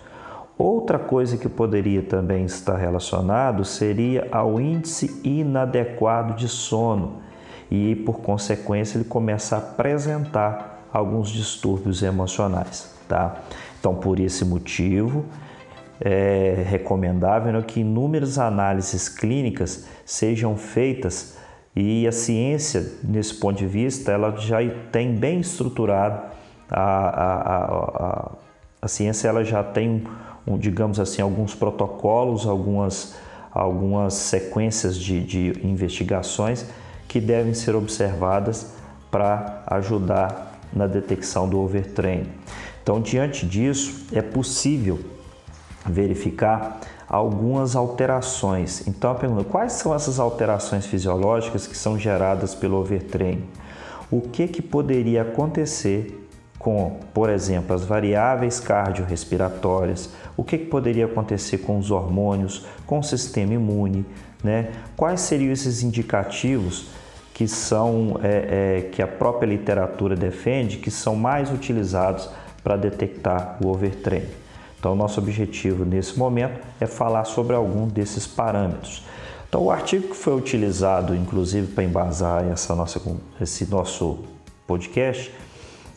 Outra 0.56 0.98
coisa 0.98 1.36
que 1.36 1.46
poderia 1.46 2.00
também 2.00 2.46
estar 2.46 2.78
relacionado 2.78 3.62
seria 3.62 4.26
ao 4.32 4.58
índice 4.58 5.20
inadequado 5.22 6.34
de 6.34 6.48
sono 6.48 7.18
e, 7.70 7.94
por 7.94 8.20
consequência, 8.20 8.96
ele 8.96 9.04
começa 9.04 9.56
a 9.56 9.58
apresentar 9.58 10.88
alguns 10.90 11.28
distúrbios 11.28 12.02
emocionais, 12.02 12.96
tá? 13.06 13.36
Então, 13.78 13.94
por 13.94 14.18
esse 14.18 14.46
motivo, 14.46 15.26
é 16.00 16.64
recomendável 16.68 17.52
né, 17.52 17.62
que 17.62 17.80
inúmeras 17.80 18.38
análises 18.38 19.08
clínicas 19.08 19.86
sejam 20.04 20.56
feitas 20.56 21.36
e 21.76 22.06
a 22.06 22.12
ciência, 22.12 22.86
nesse 23.02 23.34
ponto 23.34 23.58
de 23.58 23.66
vista, 23.66 24.12
ela 24.12 24.36
já 24.36 24.58
tem 24.92 25.14
bem 25.14 25.40
estruturado 25.40 26.34
a, 26.70 26.80
a, 26.80 27.64
a, 27.64 28.32
a, 28.82 28.88
ciência 28.88 29.28
ela 29.28 29.44
já 29.44 29.62
tem, 29.62 30.04
um, 30.46 30.56
digamos 30.56 31.00
assim, 31.00 31.20
alguns 31.20 31.54
protocolos, 31.54 32.46
algumas, 32.46 33.14
algumas 33.52 34.14
sequências 34.14 34.96
de, 34.96 35.20
de 35.20 35.66
investigações 35.66 36.66
que 37.08 37.20
devem 37.20 37.54
ser 37.54 37.74
observadas 37.74 38.74
para 39.10 39.62
ajudar 39.66 40.58
na 40.72 40.86
detecção 40.86 41.48
do 41.48 41.60
overtraining. 41.60 42.30
Então, 42.82 43.00
diante 43.00 43.46
disso, 43.46 44.06
é 44.12 44.22
possível 44.22 44.98
verificar 45.86 46.80
algumas 47.08 47.76
alterações. 47.76 48.86
Então 48.86 49.10
a 49.10 49.14
pergunta, 49.14 49.44
quais 49.44 49.74
são 49.74 49.94
essas 49.94 50.18
alterações 50.18 50.86
fisiológicas 50.86 51.66
que 51.66 51.76
são 51.76 51.98
geradas 51.98 52.54
pelo 52.54 52.78
overtraining? 52.78 53.48
O 54.10 54.20
que 54.20 54.48
que 54.48 54.62
poderia 54.62 55.22
acontecer 55.22 56.28
com, 56.58 56.98
por 57.12 57.28
exemplo, 57.28 57.74
as 57.74 57.84
variáveis 57.84 58.58
cardiorrespiratórias? 58.60 60.10
O 60.36 60.42
que, 60.42 60.58
que 60.58 60.66
poderia 60.66 61.04
acontecer 61.04 61.58
com 61.58 61.78
os 61.78 61.90
hormônios, 61.90 62.66
com 62.86 62.98
o 62.98 63.02
sistema 63.02 63.54
imune? 63.54 64.04
Né? 64.42 64.72
Quais 64.96 65.20
seriam 65.20 65.52
esses 65.52 65.82
indicativos 65.82 66.86
que 67.32 67.48
são 67.48 68.20
é, 68.22 68.78
é, 68.78 68.88
que 68.90 69.02
a 69.02 69.06
própria 69.06 69.46
literatura 69.46 70.14
defende 70.14 70.78
que 70.78 70.90
são 70.90 71.16
mais 71.16 71.50
utilizados 71.50 72.30
para 72.62 72.76
detectar 72.76 73.58
o 73.62 73.68
overtraining? 73.68 74.43
Então, 74.84 74.94
nosso 74.94 75.18
objetivo 75.18 75.82
nesse 75.82 76.18
momento 76.18 76.60
é 76.78 76.84
falar 76.84 77.24
sobre 77.24 77.56
algum 77.56 77.88
desses 77.88 78.26
parâmetros. 78.26 79.02
Então, 79.48 79.62
o 79.62 79.70
artigo 79.70 80.08
que 80.08 80.14
foi 80.14 80.36
utilizado, 80.36 81.14
inclusive, 81.14 81.68
para 81.68 81.84
embasar 81.84 82.44
essa 82.44 82.74
nossa, 82.74 83.00
esse 83.40 83.64
nosso 83.64 84.18
podcast, 84.66 85.32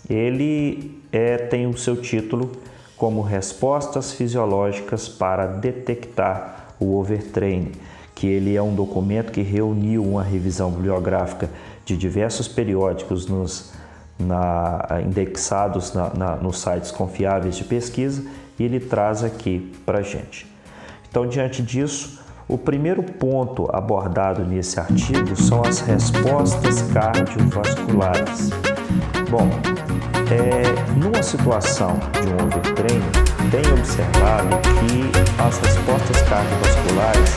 ele 0.09 1.01
é, 1.11 1.35
tem 1.35 1.67
o 1.67 1.77
seu 1.77 1.97
título 1.97 2.49
como 2.95 3.21
Respostas 3.21 4.13
Fisiológicas 4.13 5.09
para 5.09 5.47
Detectar 5.47 6.67
o 6.79 6.97
Overtraining, 6.97 7.73
que 8.15 8.25
ele 8.25 8.55
é 8.55 8.63
um 8.63 8.73
documento 8.73 9.33
que 9.33 9.41
reuniu 9.41 10.01
uma 10.01 10.23
revisão 10.23 10.71
bibliográfica 10.71 11.49
de 11.83 11.97
diversos 11.97 12.47
periódicos 12.47 13.27
nos, 13.27 13.73
na, 14.17 15.01
indexados 15.05 15.91
na, 15.93 16.13
na, 16.13 16.35
nos 16.37 16.61
sites 16.61 16.89
confiáveis 16.89 17.57
de 17.57 17.65
pesquisa 17.65 18.23
e 18.59 18.63
ele 18.63 18.79
traz 18.79 19.23
aqui 19.23 19.71
para 19.85 20.01
gente. 20.01 20.47
Então, 21.09 21.27
diante 21.27 21.61
disso, 21.61 22.19
o 22.47 22.57
primeiro 22.57 23.03
ponto 23.03 23.67
abordado 23.73 24.45
nesse 24.45 24.79
artigo 24.79 25.35
são 25.35 25.61
as 25.63 25.81
respostas 25.81 26.81
cardiovasculares. 26.93 28.51
Bom, 29.29 29.49
é, 30.31 30.95
numa 30.97 31.21
situação 31.21 31.99
de 32.13 32.27
um 32.29 32.47
overtraining, 32.47 33.27
tem 33.51 33.73
observado 33.73 34.49
que 34.79 35.41
as 35.41 35.57
respostas 35.59 36.21
cardiovasculares 36.23 37.35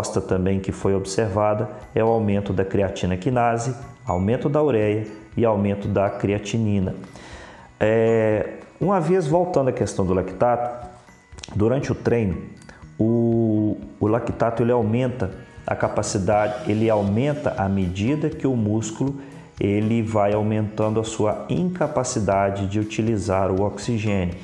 Resposta 0.00 0.20
também 0.20 0.58
que 0.58 0.72
foi 0.72 0.94
observada 0.94 1.68
é 1.94 2.02
o 2.02 2.08
aumento 2.08 2.54
da 2.54 2.64
creatina 2.64 3.18
quinase, 3.18 3.74
aumento 4.06 4.48
da 4.48 4.62
ureia 4.62 5.06
e 5.36 5.44
aumento 5.44 5.86
da 5.86 6.08
creatinina. 6.08 6.94
É, 7.78 8.54
uma 8.80 8.98
vez 8.98 9.26
voltando 9.26 9.68
à 9.68 9.72
questão 9.72 10.06
do 10.06 10.14
lactato, 10.14 10.88
durante 11.54 11.92
o 11.92 11.94
treino, 11.94 12.38
o, 12.98 13.76
o 14.00 14.06
lactato 14.06 14.62
ele 14.62 14.72
aumenta 14.72 15.30
a 15.66 15.76
capacidade, 15.76 16.70
ele 16.70 16.88
aumenta 16.88 17.54
à 17.58 17.68
medida 17.68 18.30
que 18.30 18.46
o 18.46 18.56
músculo 18.56 19.20
ele 19.60 20.02
vai 20.02 20.32
aumentando 20.32 20.98
a 20.98 21.04
sua 21.04 21.44
incapacidade 21.50 22.66
de 22.66 22.80
utilizar 22.80 23.50
o 23.50 23.62
oxigênio. 23.62 24.34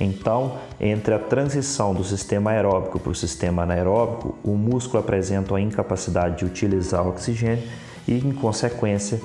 Então, 0.00 0.58
entre 0.80 1.14
a 1.14 1.18
transição 1.18 1.94
do 1.94 2.02
sistema 2.02 2.50
aeróbico 2.50 2.98
para 2.98 3.12
o 3.12 3.14
sistema 3.14 3.62
anaeróbico, 3.62 4.36
o 4.42 4.56
músculo 4.56 4.98
apresenta 4.98 5.54
a 5.54 5.60
incapacidade 5.60 6.38
de 6.38 6.44
utilizar 6.44 7.06
oxigênio 7.06 7.62
e, 8.06 8.18
em 8.18 8.32
consequência, 8.32 9.20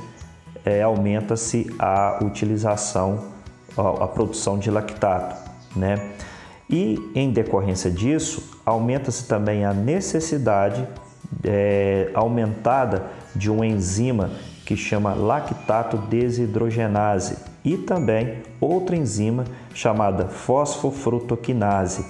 é, 0.64 0.84
aumenta-se 0.84 1.74
a 1.80 2.20
utilização, 2.22 3.30
a, 3.76 4.04
a, 4.04 4.08
produção 4.08 4.60
de 4.60 4.70
lactato, 4.70 5.36
né? 5.76 6.12
E, 6.70 7.00
em 7.16 7.32
decorrência 7.32 7.90
disso, 7.90 8.60
aumenta-se 8.64 9.26
também 9.28 9.66
a 9.66 9.74
necessidade 9.74 10.88
é, 11.44 12.12
aumentada 12.14 13.08
de 13.36 13.50
uma 13.50 13.66
enzima 13.66 14.32
que 14.70 14.78
chama 14.78 15.16
lactato 15.16 15.98
desidrogenase 15.98 17.38
e 17.66 17.76
também 17.76 18.44
outra 18.62 18.96
enzima 18.96 19.44
chamada 19.74 20.26
fosfofrutoquinase. 20.26 22.06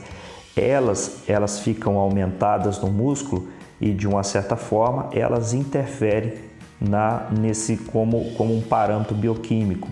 Elas, 0.58 1.24
elas 1.26 1.60
ficam 1.60 1.98
aumentadas 1.98 2.78
no 2.82 2.92
músculo 2.92 3.48
e 3.80 3.94
de 3.94 4.06
uma 4.06 4.24
certa 4.24 4.58
forma 4.58 5.10
elas 5.14 5.54
interferem 5.54 6.34
na, 6.82 7.30
nesse 7.32 7.78
como, 7.78 8.34
como 8.34 8.54
um 8.54 8.60
parâmetro 8.62 9.16
bioquímico. 9.16 9.88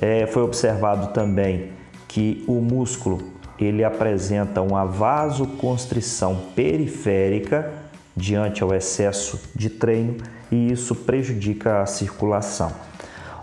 É, 0.00 0.26
foi 0.26 0.44
observado 0.44 1.08
também 1.08 1.72
que 2.08 2.42
o 2.48 2.54
músculo 2.54 3.18
ele 3.58 3.84
apresenta 3.84 4.62
uma 4.62 4.86
vasoconstrição 4.86 6.40
periférica 6.56 7.70
diante 8.16 8.62
ao 8.62 8.74
excesso 8.74 9.40
de 9.54 9.70
treino 9.70 10.16
e 10.50 10.70
isso 10.70 10.94
prejudica 10.94 11.82
a 11.82 11.86
circulação. 11.86 12.72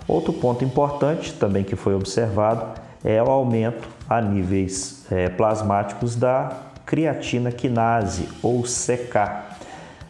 Outro 0.08 0.34
ponto 0.34 0.64
importante 0.64 1.34
também 1.34 1.64
que 1.64 1.76
foi 1.76 1.94
observado 1.94 2.80
é 3.04 3.22
o 3.22 3.30
aumento 3.30 3.88
a 4.10 4.20
níveis 4.22 5.06
é, 5.12 5.30
plasmáticos 5.30 6.16
da 6.16 6.52
creatina 6.86 7.52
quinase 7.52 8.28
ou 8.42 8.64
CK. 8.64 9.50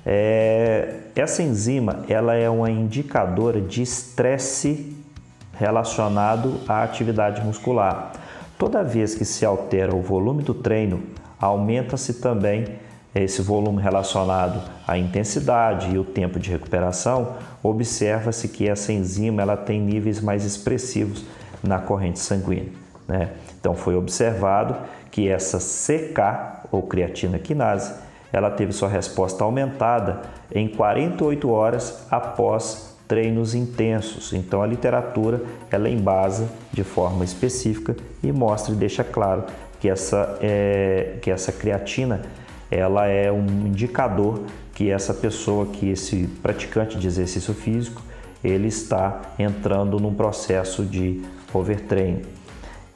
É, 0.06 0.96
essa 1.16 1.44
enzima 1.44 2.06
ela 2.08 2.34
é 2.34 2.50
uma 2.50 2.72
indicadora 2.72 3.60
de 3.60 3.82
estresse 3.82 4.96
relacionado 5.54 6.62
à 6.68 6.84
atividade 6.84 7.42
muscular. 7.42 8.14
Toda 8.58 8.84
vez 8.84 9.14
que 9.14 9.26
se 9.26 9.46
altera 9.46 9.94
o 9.94 10.02
volume 10.02 10.42
do 10.42 10.54
treino, 10.54 11.04
aumenta-se 11.40 12.16
também 12.16 12.66
esse 13.14 13.42
volume 13.42 13.82
relacionado 13.82 14.62
à 14.88 14.98
intensidade 14.98 15.94
e 15.94 15.98
o 15.98 16.04
tempo 16.04 16.40
de 16.40 16.50
recuperação, 16.50 17.36
observa-se 17.64 18.48
que 18.48 18.70
essa 18.70 18.94
enzima 18.94 19.42
ela 19.42 19.58
tem 19.58 19.82
níveis 19.82 20.22
mais 20.22 20.46
expressivos 20.46 21.26
na 21.64 21.80
corrente 21.80 22.20
sanguínea. 22.20 22.72
Né? 23.08 23.32
Então 23.60 23.74
foi 23.74 23.96
observado 23.96 24.76
que 25.12 25.28
essa 25.28 25.58
CK, 25.58 26.68
ou 26.72 26.84
creatina 26.84 27.40
quinase, 27.40 27.94
ela 28.32 28.52
teve 28.52 28.72
sua 28.72 28.88
resposta 28.88 29.44
aumentada 29.44 30.22
em 30.52 30.68
48 30.68 31.50
horas 31.50 32.06
após 32.12 32.96
treinos 33.08 33.56
intensos. 33.56 34.34
Então 34.34 34.62
a 34.62 34.68
literatura 34.68 35.42
ela 35.72 35.90
embasa 35.90 36.48
de 36.72 36.84
forma 36.84 37.26
específica 37.26 37.96
e 38.22 38.32
mostra 38.32 38.72
e 38.74 38.78
deixa 38.78 39.04
claro 39.04 39.46
que 39.80 39.90
essa, 39.90 40.38
é, 40.42 41.18
que 41.22 41.32
essa 41.32 41.52
creatina 41.52 42.22
ela 42.72 43.08
é 43.08 43.32
um 43.32 43.68
indicador 43.68 44.44
que 44.74 44.90
essa 44.90 45.14
pessoa, 45.14 45.66
que 45.66 45.90
esse 45.90 46.28
praticante 46.42 46.98
de 46.98 47.08
exercício 47.08 47.54
físico, 47.54 48.02
ele 48.44 48.68
está 48.68 49.34
entrando 49.38 50.00
num 50.00 50.14
processo 50.14 50.86
de 50.86 51.22
overtraining. 51.54 52.22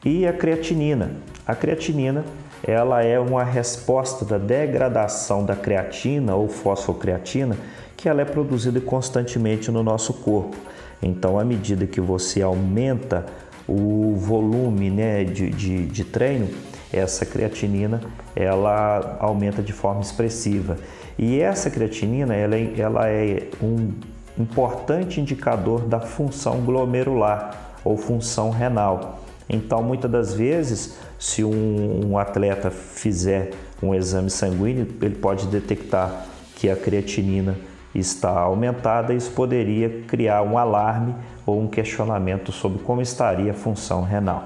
E 0.05 0.25
a 0.25 0.33
creatinina. 0.33 1.11
A 1.45 1.55
creatinina 1.55 2.23
ela 2.65 3.03
é 3.03 3.19
uma 3.19 3.43
resposta 3.43 4.23
da 4.23 4.37
degradação 4.37 5.45
da 5.45 5.55
creatina 5.55 6.33
ou 6.33 6.47
fosfocreatina 6.47 7.57
que 7.97 8.07
ela 8.07 8.21
é 8.21 8.25
produzida 8.25 8.79
constantemente 8.79 9.69
no 9.69 9.83
nosso 9.83 10.13
corpo. 10.13 10.55
Então, 11.01 11.37
à 11.37 11.43
medida 11.43 11.85
que 11.85 11.99
você 11.99 12.41
aumenta 12.41 13.25
o 13.67 14.15
volume 14.15 14.89
né, 14.89 15.25
de, 15.25 15.49
de, 15.49 15.85
de 15.85 16.03
treino, 16.05 16.47
essa 16.93 17.25
creatinina 17.25 18.01
ela 18.35 19.17
aumenta 19.19 19.61
de 19.61 19.73
forma 19.73 20.01
expressiva. 20.01 20.77
E 21.17 21.39
essa 21.39 21.69
creatinina 21.69 22.33
ela 22.33 22.55
é, 22.55 22.79
ela 22.79 23.09
é 23.09 23.49
um 23.61 23.91
importante 24.37 25.19
indicador 25.19 25.81
da 25.81 25.99
função 25.99 26.61
glomerular 26.61 27.73
ou 27.83 27.97
função 27.97 28.49
renal. 28.49 29.19
Então, 29.49 29.83
muitas 29.83 30.09
das 30.09 30.33
vezes, 30.33 30.97
se 31.19 31.43
um, 31.43 32.11
um 32.11 32.17
atleta 32.17 32.71
fizer 32.71 33.51
um 33.81 33.93
exame 33.93 34.29
sanguíneo, 34.29 34.87
ele 35.01 35.15
pode 35.15 35.47
detectar 35.47 36.25
que 36.55 36.69
a 36.69 36.75
creatinina 36.75 37.55
está 37.93 38.31
aumentada, 38.31 39.13
isso 39.13 39.31
poderia 39.31 40.03
criar 40.07 40.41
um 40.41 40.57
alarme 40.57 41.13
ou 41.45 41.61
um 41.61 41.67
questionamento 41.67 42.51
sobre 42.51 42.79
como 42.79 43.01
estaria 43.01 43.51
a 43.51 43.53
função 43.53 44.01
renal. 44.01 44.45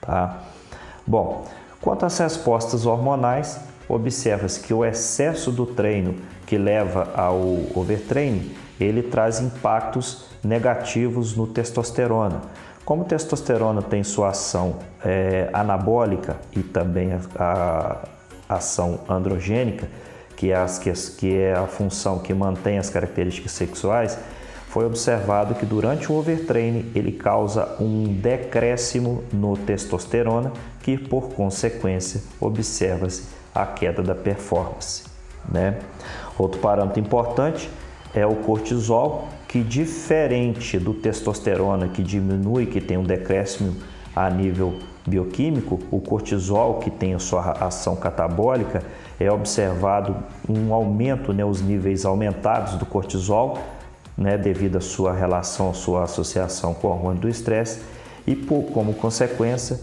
Tá? 0.00 0.42
Bom, 1.06 1.44
quanto 1.86 2.04
às 2.04 2.18
respostas 2.18 2.84
hormonais, 2.84 3.60
observa-se 3.88 4.58
que 4.58 4.74
o 4.74 4.84
excesso 4.84 5.52
do 5.52 5.64
treino 5.64 6.16
que 6.44 6.58
leva 6.58 7.12
ao 7.14 7.38
overtraining, 7.76 8.56
ele 8.80 9.04
traz 9.04 9.40
impactos 9.40 10.24
negativos 10.42 11.36
no 11.36 11.46
testosterona. 11.46 12.42
Como 12.84 13.04
testosterona 13.04 13.82
tem 13.82 14.02
sua 14.02 14.30
ação 14.30 14.80
é, 15.04 15.48
anabólica 15.52 16.38
e 16.56 16.60
também 16.60 17.12
a, 17.12 17.20
a 18.48 18.56
ação 18.56 18.98
androgênica, 19.08 19.88
que 20.34 20.50
é, 20.50 20.56
as, 20.56 20.80
que, 20.80 21.36
é 21.36 21.54
a 21.54 21.68
função 21.68 22.18
que 22.18 22.34
mantém 22.34 22.78
as 22.78 22.90
características 22.90 23.52
sexuais, 23.52 24.18
foi 24.70 24.84
observado 24.84 25.54
que 25.54 25.64
durante 25.64 26.10
o 26.10 26.16
overtraining 26.16 26.90
ele 26.96 27.12
causa 27.12 27.76
um 27.80 28.12
decréscimo 28.12 29.22
no 29.32 29.56
testosterona, 29.56 30.52
que 30.86 30.96
por 30.96 31.30
consequência 31.30 32.22
observa-se 32.40 33.24
a 33.52 33.66
queda 33.66 34.04
da 34.04 34.14
performance. 34.14 35.02
Né? 35.50 35.80
Outro 36.38 36.60
parâmetro 36.60 37.00
importante 37.00 37.68
é 38.14 38.24
o 38.24 38.36
cortisol, 38.36 39.26
que 39.48 39.64
diferente 39.64 40.78
do 40.78 40.94
testosterona 40.94 41.88
que 41.88 42.04
diminui, 42.04 42.66
que 42.66 42.80
tem 42.80 42.96
um 42.96 43.02
decréscimo 43.02 43.74
a 44.14 44.30
nível 44.30 44.78
bioquímico, 45.04 45.80
o 45.90 46.00
cortisol, 46.00 46.78
que 46.78 46.88
tem 46.88 47.14
a 47.14 47.18
sua 47.18 47.50
ação 47.66 47.96
catabólica, 47.96 48.80
é 49.18 49.28
observado 49.28 50.14
um 50.48 50.72
aumento, 50.72 51.32
né, 51.32 51.44
os 51.44 51.60
níveis 51.60 52.04
aumentados 52.04 52.74
do 52.74 52.86
cortisol, 52.86 53.58
né, 54.16 54.38
devido 54.38 54.78
à 54.78 54.80
sua 54.80 55.12
relação, 55.12 55.70
à 55.70 55.74
sua 55.74 56.04
associação 56.04 56.74
com 56.74 56.86
o 56.86 56.90
hormônio 56.92 57.22
do 57.22 57.28
estresse, 57.28 57.82
e 58.24 58.36
por, 58.36 58.66
como 58.66 58.94
consequência, 58.94 59.80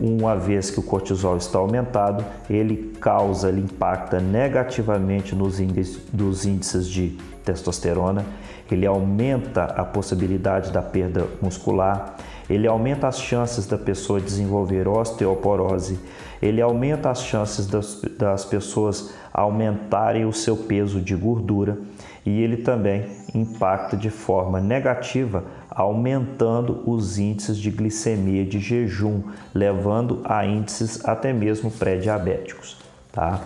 uma 0.00 0.34
vez 0.34 0.70
que 0.70 0.80
o 0.80 0.82
cortisol 0.82 1.36
está 1.36 1.58
aumentado, 1.58 2.24
ele 2.48 2.94
causa, 3.00 3.48
ele 3.48 3.60
impacta 3.60 4.18
negativamente 4.18 5.34
nos 5.34 5.60
índices, 5.60 6.00
dos 6.12 6.46
índices 6.46 6.88
de 6.88 7.18
testosterona, 7.44 8.24
ele 8.70 8.86
aumenta 8.86 9.64
a 9.64 9.84
possibilidade 9.84 10.70
da 10.70 10.80
perda 10.80 11.26
muscular, 11.42 12.16
ele 12.50 12.66
aumenta 12.66 13.06
as 13.06 13.20
chances 13.20 13.64
da 13.64 13.78
pessoa 13.78 14.20
desenvolver 14.20 14.88
osteoporose, 14.88 16.00
ele 16.42 16.60
aumenta 16.60 17.08
as 17.08 17.22
chances 17.22 17.66
das, 17.68 18.02
das 18.18 18.44
pessoas 18.44 19.14
aumentarem 19.32 20.24
o 20.24 20.32
seu 20.32 20.56
peso 20.56 21.00
de 21.00 21.14
gordura 21.14 21.78
e 22.26 22.42
ele 22.42 22.58
também 22.58 23.06
impacta 23.32 23.96
de 23.96 24.10
forma 24.10 24.60
negativa, 24.60 25.44
aumentando 25.70 26.82
os 26.90 27.18
índices 27.18 27.56
de 27.56 27.70
glicemia 27.70 28.44
de 28.44 28.58
jejum, 28.58 29.22
levando 29.54 30.20
a 30.24 30.44
índices 30.44 31.04
até 31.04 31.32
mesmo 31.32 31.70
pré-diabéticos. 31.70 32.76
Tá? 33.12 33.44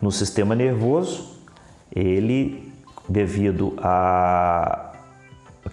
No 0.00 0.12
sistema 0.12 0.54
nervoso, 0.54 1.36
ele, 1.94 2.72
devido 3.08 3.74
a 3.78 4.92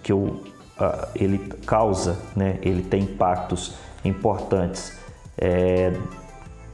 que 0.02 0.12
o, 0.12 0.40
a, 0.78 1.08
ele 1.14 1.38
causa, 1.66 2.16
né, 2.34 2.58
ele 2.62 2.82
tem 2.82 3.02
impactos 3.02 3.74
importantes 4.04 4.92
é, 5.38 5.92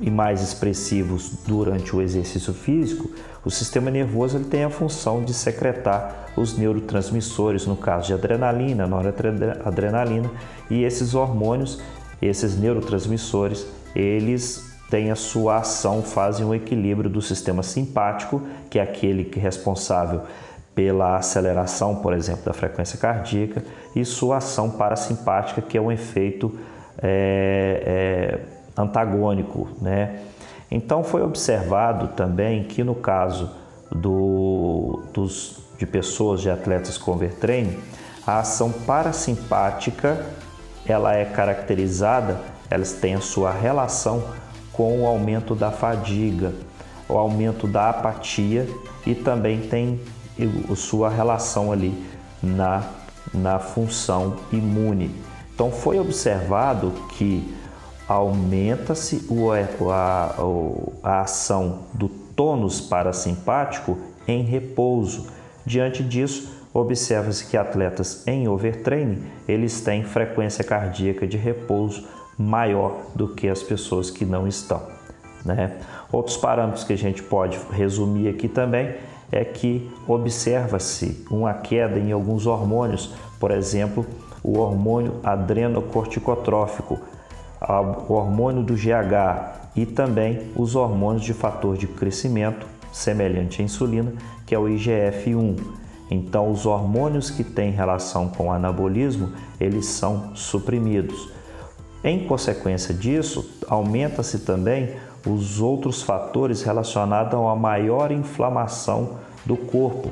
e 0.01 0.11
mais 0.11 0.43
expressivos 0.43 1.39
durante 1.47 1.95
o 1.95 2.03
exercício 2.03 2.53
físico, 2.53 3.11
o 3.45 3.51
sistema 3.51 3.91
nervoso 3.91 4.37
ele 4.37 4.45
tem 4.45 4.65
a 4.65 4.71
função 4.71 5.23
de 5.23 5.35
secretar 5.35 6.29
os 6.37 6.57
neurotransmissores, 6.57 7.67
no 7.67 7.77
caso 7.77 8.09
de 8.09 8.15
adrenalina, 8.15 8.87
noradrenalina, 8.87 10.31
e 10.71 10.85
esses 10.85 11.15
hormônios, 11.15 11.81
esses 12.21 12.57
neurotransmissores, 12.57 13.67
eles 13.95 14.73
têm 14.89 15.11
a 15.11 15.17
sua 15.17 15.59
ação, 15.59 16.03
fazem 16.03 16.47
o 16.47 16.55
equilíbrio 16.55 17.11
do 17.11 17.21
sistema 17.21 17.63
simpático, 17.63 18.43
que 18.71 18.79
é 18.79 18.83
aquele 18.83 19.25
que 19.25 19.39
é 19.39 19.43
responsável 19.43 20.23
pela 20.75 21.17
aceleração, 21.17 21.97
por 21.97 22.15
exemplo, 22.15 22.45
da 22.45 22.53
frequência 22.53 22.99
cardíaca, 22.99 23.63
e 23.95 24.05
sua 24.05 24.39
ação 24.39 24.71
parasimpática, 24.71 25.61
que 25.61 25.77
é 25.77 25.81
um 25.81 25.93
efeito 25.93 26.59
é, 27.03 27.83
é, 27.85 28.81
antagônico. 28.81 29.69
Né? 29.81 30.21
Então 30.71 31.05
foi 31.05 31.23
observado 31.23 32.09
também 32.09 32.65
que 32.65 32.83
no 32.83 32.95
caso 32.95 33.51
do, 33.91 35.03
dos, 35.13 35.61
de 35.79 35.87
pessoas, 35.87 36.41
de 36.41 36.51
atletas 36.51 36.97
com 36.97 37.13
overtraining, 37.13 37.79
a 38.27 38.39
ação 38.39 38.71
parasimpática 38.71 40.25
ela 40.87 41.15
é 41.15 41.25
caracterizada, 41.25 42.41
elas 42.71 42.93
têm 42.93 43.15
a 43.15 43.21
sua 43.21 43.53
relação 43.53 44.23
com 44.73 45.03
o 45.03 45.07
aumento 45.07 45.55
da 45.55 45.71
fadiga, 45.71 46.53
o 47.09 47.19
aumento 47.19 47.67
da 47.67 47.91
apatia 47.91 48.67
e 49.07 49.15
também 49.15 49.61
tem 49.61 50.01
sua 50.75 51.11
relação 51.11 51.71
ali 51.71 51.95
na, 52.43 52.83
na 53.33 53.59
função 53.59 54.37
imune. 54.53 55.15
Então 55.55 55.71
foi 55.71 55.99
observado 55.99 56.93
que 57.11 57.55
aumenta-se 58.09 59.27
a, 59.91 60.35
a 61.03 61.21
ação 61.21 61.81
do 61.95 62.09
tônus 62.09 62.81
parasimpático 62.81 63.99
em 64.27 64.43
repouso. 64.43 65.29
Diante 65.65 66.03
disso, 66.03 66.53
observa-se 66.75 67.47
que 67.47 67.57
atletas 67.57 68.27
em 68.27 68.49
overtraining, 68.49 69.25
eles 69.47 69.81
têm 69.81 70.03
frequência 70.03 70.65
cardíaca 70.65 71.27
de 71.27 71.37
repouso 71.37 72.07
maior 72.39 72.97
do 73.15 73.29
que 73.29 73.49
as 73.49 73.63
pessoas 73.63 74.11
que 74.11 74.25
não 74.25 74.49
estão. 74.49 74.83
Né? 75.45 75.79
Outros 76.11 76.37
parâmetros 76.37 76.85
que 76.85 76.93
a 76.93 76.99
gente 76.99 77.23
pode 77.23 77.59
resumir 77.71 78.29
aqui 78.29 78.49
também 78.49 78.95
é 79.33 79.43
que 79.45 79.91
observa-se 80.07 81.25
uma 81.31 81.55
queda 81.55 81.99
em 81.99 82.13
alguns 82.13 82.47
hormônios, 82.47 83.15
por 83.41 83.51
exemplo, 83.51 84.07
o 84.45 84.59
hormônio 84.59 85.15
adrenocorticotrófico, 85.25 87.01
o 88.09 88.13
hormônio 88.13 88.63
do 88.63 88.75
GH 88.75 89.73
e 89.75 89.87
também 89.87 90.51
os 90.55 90.77
hormônios 90.77 91.25
de 91.25 91.33
fator 91.33 91.79
de 91.79 91.87
crescimento, 91.87 92.67
semelhante 92.93 93.63
à 93.63 93.65
insulina, 93.65 94.13
que 94.45 94.55
é 94.55 94.59
o 94.59 94.65
IGF-1. 94.65 95.59
Então, 96.11 96.51
os 96.51 96.67
hormônios 96.67 97.31
que 97.31 97.43
têm 97.43 97.71
relação 97.71 98.29
com 98.29 98.49
o 98.49 98.53
anabolismo, 98.53 99.33
eles 99.59 99.87
são 99.87 100.37
suprimidos. 100.37 101.33
Em 102.05 102.27
consequência 102.27 102.93
disso, 102.93 103.49
aumenta-se 103.67 104.41
também 104.41 104.91
os 105.27 105.61
outros 105.61 106.03
fatores 106.03 106.63
relacionados 106.63 107.35
a 107.35 107.57
maior 107.57 108.11
inflamação 108.11 109.19
do 109.45 109.57
corpo. 109.57 110.11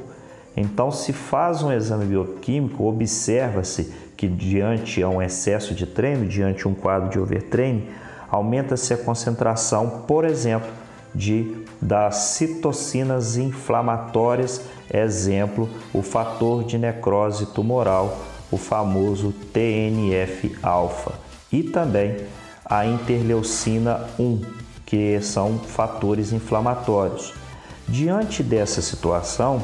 Então, 0.57 0.91
se 0.91 1.13
faz 1.13 1.63
um 1.63 1.73
exame 1.73 2.07
bioquímico, 2.07 2.85
observa-se 2.85 3.93
que 4.17 4.29
diante 4.29 5.03
a 5.03 5.09
um 5.09 5.23
excesso 5.23 5.75
de 5.75 5.87
treino, 5.87 6.27
diante 6.27 6.69
um 6.69 6.75
quadro 6.75 7.09
de 7.09 7.19
overtraining, 7.19 7.89
aumenta-se 8.31 8.93
a 8.93 8.99
concentração, 8.99 10.05
por 10.07 10.25
exemplo, 10.25 10.71
de 11.15 11.65
das 11.81 12.17
citocinas 12.17 13.37
inflamatórias, 13.37 14.63
exemplo, 14.93 15.69
o 15.95 16.03
fator 16.03 16.63
de 16.63 16.77
necrose 16.77 17.47
tumoral, 17.47 18.21
o 18.51 18.59
famoso 18.59 19.33
TNF-alfa, 19.53 21.13
e 21.51 21.63
também 21.63 22.17
a 22.65 22.85
interleucina 22.85 24.07
1, 24.19 24.41
que 24.91 25.21
são 25.21 25.57
fatores 25.57 26.33
inflamatórios. 26.33 27.33
Diante 27.87 28.43
dessa 28.43 28.83
situação, 28.83 29.63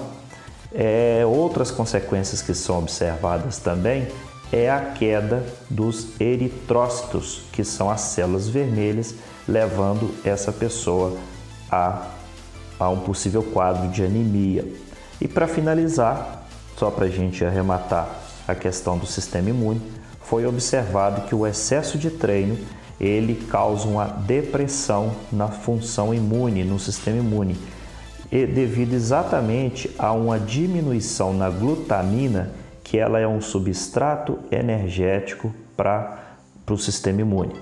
é, 0.73 1.25
outras 1.27 1.73
consequências 1.73 2.41
que 2.41 2.55
são 2.55 2.79
observadas 2.79 3.59
também 3.59 4.07
é 4.53 4.71
a 4.71 4.79
queda 4.81 5.45
dos 5.69 6.21
eritrócitos, 6.21 7.43
que 7.51 7.65
são 7.65 7.91
as 7.91 8.03
células 8.03 8.49
vermelhas, 8.49 9.17
levando 9.49 10.15
essa 10.25 10.53
pessoa 10.53 11.17
a, 11.69 12.07
a 12.79 12.89
um 12.89 13.01
possível 13.01 13.43
quadro 13.43 13.89
de 13.89 14.05
anemia. 14.05 14.65
E 15.21 15.27
para 15.27 15.49
finalizar, 15.49 16.47
só 16.77 16.89
para 16.89 17.07
a 17.07 17.11
gente 17.11 17.45
arrematar 17.45 18.09
a 18.47 18.55
questão 18.55 18.97
do 18.97 19.07
sistema 19.07 19.51
imune, 19.51 19.83
foi 20.21 20.47
observado 20.47 21.23
que 21.23 21.35
o 21.35 21.45
excesso 21.45 21.99
de 21.99 22.11
treino 22.11 22.57
ele 23.01 23.35
causa 23.35 23.87
uma 23.87 24.07
depressão 24.07 25.13
na 25.31 25.49
função 25.49 26.15
imune, 26.15 26.65
no 26.65 26.79
sistema 26.79 27.19
imune, 27.19 27.57
e 28.31 28.47
devido 28.47 28.95
exatamente 28.95 29.91
a 29.99 30.13
uma 30.13 30.39
diminuição 30.39 31.33
na 31.33 31.49
glutamina 31.49 32.53
que 32.83 32.99
ela 32.99 33.19
é 33.19 33.27
um 33.27 33.41
substrato 33.41 34.39
energético 34.51 35.53
para 35.77 36.37
o 36.69 36.77
sistema 36.77 37.21
imune. 37.21 37.55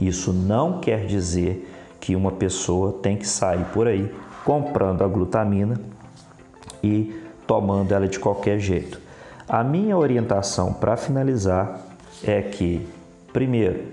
Isso 0.00 0.32
não 0.32 0.80
quer 0.80 1.06
dizer 1.06 1.72
que 2.00 2.16
uma 2.16 2.32
pessoa 2.32 2.92
tem 3.02 3.16
que 3.16 3.26
sair 3.26 3.64
por 3.72 3.86
aí 3.86 4.12
comprando 4.44 5.02
a 5.02 5.08
glutamina 5.08 5.80
e 6.82 7.14
tomando 7.46 7.92
ela 7.92 8.08
de 8.08 8.18
qualquer 8.18 8.58
jeito. 8.58 9.00
A 9.48 9.62
minha 9.62 9.96
orientação 9.96 10.72
para 10.72 10.96
finalizar 10.96 11.80
é 12.24 12.42
que, 12.42 12.86
primeiro, 13.32 13.84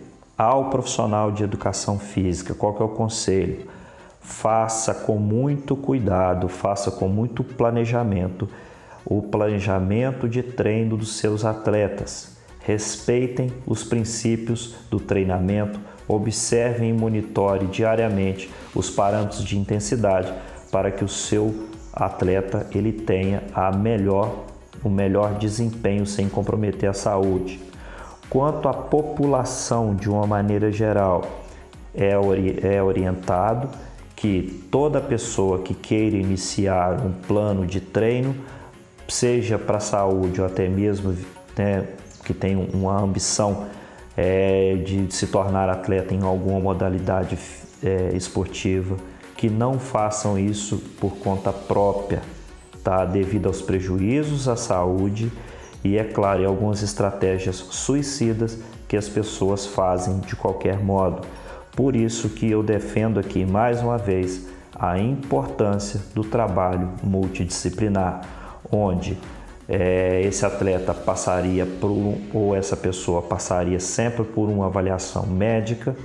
ao 0.43 0.69
profissional 0.69 1.31
de 1.31 1.43
educação 1.43 1.97
física, 1.97 2.53
qual 2.53 2.73
que 2.73 2.81
é 2.81 2.85
o 2.85 2.89
conselho? 2.89 3.67
Faça 4.19 4.93
com 4.93 5.17
muito 5.17 5.75
cuidado, 5.75 6.47
faça 6.47 6.91
com 6.91 7.07
muito 7.07 7.43
planejamento 7.43 8.47
o 9.05 9.21
planejamento 9.21 10.29
de 10.29 10.41
treino 10.41 10.95
dos 10.95 11.17
seus 11.17 11.43
atletas. 11.43 12.37
Respeitem 12.59 13.51
os 13.67 13.83
princípios 13.83 14.75
do 14.89 14.99
treinamento, 14.99 15.79
observem 16.07 16.89
e 16.89 16.93
monitore 16.93 17.67
diariamente 17.67 18.49
os 18.73 18.89
parâmetros 18.89 19.43
de 19.43 19.57
intensidade 19.57 20.33
para 20.71 20.89
que 20.89 21.03
o 21.03 21.09
seu 21.09 21.67
atleta 21.91 22.65
ele 22.73 22.93
tenha 22.93 23.43
a 23.53 23.75
melhor, 23.75 24.45
o 24.83 24.89
melhor 24.89 25.37
desempenho 25.37 26.05
sem 26.05 26.29
comprometer 26.29 26.89
a 26.89 26.93
saúde. 26.93 27.59
Quanto 28.33 28.67
à 28.67 28.73
população 28.73 29.93
de 29.93 30.09
uma 30.09 30.25
maneira 30.25 30.71
geral, 30.71 31.23
é, 31.93 32.13
é 32.63 32.81
orientado 32.81 33.69
que 34.15 34.65
toda 34.71 34.99
pessoa 34.99 35.59
que 35.59 35.75
queira 35.75 36.17
iniciar 36.17 36.99
um 37.05 37.11
plano 37.11 37.63
de 37.63 37.79
treino 37.79 38.35
seja 39.07 39.59
para 39.59 39.79
saúde 39.79 40.41
ou 40.41 40.47
até 40.47 40.67
mesmo 40.67 41.15
né, 41.55 41.85
que 42.25 42.33
tem 42.33 42.55
uma 42.73 42.99
ambição 42.99 43.67
é, 44.17 44.77
de 44.83 45.13
se 45.13 45.27
tornar 45.27 45.69
atleta 45.69 46.15
em 46.15 46.23
alguma 46.23 46.59
modalidade 46.59 47.37
é, 47.83 48.15
esportiva, 48.15 48.97
que 49.37 49.47
não 49.47 49.77
façam 49.77 50.39
isso 50.39 50.79
por 50.99 51.17
conta 51.17 51.53
própria, 51.53 52.23
tá? 52.83 53.05
devido 53.05 53.45
aos 53.45 53.61
prejuízos 53.61 54.47
à 54.47 54.55
saúde 54.55 55.31
e, 55.83 55.97
é 55.97 56.03
claro, 56.03 56.41
e 56.41 56.45
algumas 56.45 56.81
estratégias 56.81 57.55
suicidas 57.55 58.57
que 58.87 58.95
as 58.95 59.09
pessoas 59.09 59.65
fazem 59.65 60.19
de 60.19 60.35
qualquer 60.35 60.79
modo. 60.79 61.27
Por 61.75 61.95
isso 61.95 62.29
que 62.29 62.49
eu 62.49 62.61
defendo 62.61 63.19
aqui 63.19 63.45
mais 63.45 63.81
uma 63.81 63.97
vez 63.97 64.47
a 64.75 64.97
importância 64.99 65.99
do 66.13 66.23
trabalho 66.23 66.89
multidisciplinar 67.03 68.21
onde 68.71 69.17
é, 69.67 70.21
esse 70.21 70.45
atleta 70.45 70.93
passaria 70.93 71.65
por 71.65 72.17
ou 72.33 72.55
essa 72.55 72.75
pessoa 72.75 73.21
passaria 73.21 73.79
sempre 73.79 74.23
por 74.23 74.49
uma 74.49 74.65
avaliação 74.65 75.25
médica, 75.25 75.95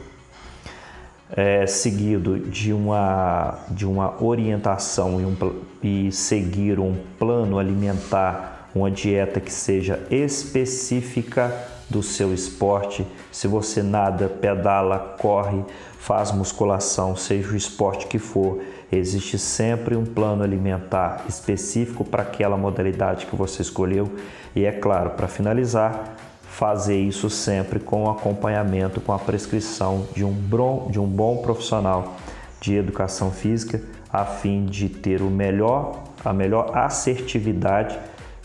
é, 1.32 1.66
seguido 1.66 2.38
de 2.38 2.72
uma, 2.72 3.58
de 3.70 3.84
uma 3.84 4.22
orientação 4.22 5.20
e, 5.20 5.24
um, 5.24 5.36
e 5.82 6.12
seguir 6.12 6.78
um 6.78 6.96
plano 7.18 7.58
alimentar, 7.58 8.57
uma 8.74 8.90
dieta 8.90 9.40
que 9.40 9.52
seja 9.52 10.00
específica 10.10 11.54
do 11.88 12.02
seu 12.02 12.34
esporte. 12.34 13.06
Se 13.32 13.48
você 13.48 13.82
nada, 13.82 14.28
pedala, 14.28 15.16
corre, 15.18 15.64
faz 15.98 16.32
musculação, 16.32 17.16
seja 17.16 17.52
o 17.52 17.56
esporte 17.56 18.06
que 18.06 18.18
for, 18.18 18.60
Existe 18.90 19.38
sempre 19.38 19.94
um 19.94 20.04
plano 20.04 20.42
alimentar 20.42 21.24
específico 21.28 22.04
para 22.04 22.22
aquela 22.22 22.56
modalidade 22.56 23.26
que 23.26 23.36
você 23.36 23.60
escolheu. 23.60 24.10
E 24.56 24.64
é 24.64 24.72
claro, 24.72 25.10
para 25.10 25.28
finalizar, 25.28 26.16
fazer 26.42 26.98
isso 26.98 27.28
sempre 27.28 27.78
com 27.78 28.08
acompanhamento, 28.08 28.98
com 29.00 29.12
a 29.12 29.18
prescrição 29.18 30.06
de 30.14 30.24
um, 30.24 30.32
bom, 30.32 30.88
de 30.90 30.98
um 30.98 31.06
bom 31.06 31.36
profissional 31.42 32.16
de 32.62 32.76
educação 32.76 33.30
física, 33.30 33.82
a 34.10 34.24
fim 34.24 34.64
de 34.64 34.88
ter 34.88 35.20
o 35.20 35.28
melhor, 35.28 36.04
a 36.24 36.32
melhor 36.32 36.74
assertividade 36.74 37.96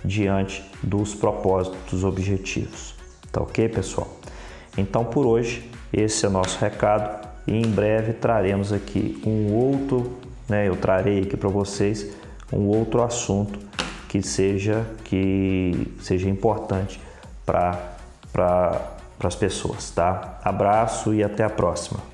diante 0.03 0.63
dos 0.81 1.15
propósitos, 1.15 2.03
objetivos. 2.03 2.95
Tá 3.31 3.41
ok, 3.41 3.69
pessoal? 3.69 4.07
Então, 4.77 5.05
por 5.05 5.25
hoje, 5.25 5.69
esse 5.91 6.25
é 6.25 6.29
nosso 6.29 6.59
recado 6.59 7.27
e 7.47 7.55
em 7.55 7.67
breve 7.67 8.13
traremos 8.13 8.71
aqui 8.71 9.21
um 9.25 9.53
outro, 9.53 10.17
né, 10.47 10.67
eu 10.67 10.75
trarei 10.75 11.21
aqui 11.21 11.37
para 11.37 11.49
vocês 11.49 12.13
um 12.51 12.67
outro 12.67 13.01
assunto 13.03 13.59
que 14.07 14.21
seja 14.21 14.85
que 15.03 15.91
seja 15.99 16.29
importante 16.29 16.99
para 17.45 17.91
para 18.31 19.27
as 19.27 19.35
pessoas, 19.35 19.91
tá? 19.91 20.39
Abraço 20.43 21.13
e 21.13 21.23
até 21.23 21.43
a 21.43 21.49
próxima. 21.49 22.12